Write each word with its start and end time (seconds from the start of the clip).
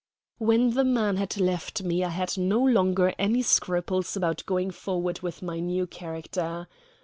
When 0.39 0.71
the 0.71 0.83
man 0.83 1.17
had 1.17 1.37
left 1.39 1.83
me 1.83 2.03
I 2.03 2.09
had 2.09 2.35
no 2.35 2.63
longer 2.63 3.13
any 3.19 3.43
scruples 3.43 4.15
about 4.17 4.43
going 4.47 4.71
forward 4.71 5.19
with 5.21 5.43
my 5.43 5.59
new 5.59 5.85
character. 5.85 6.67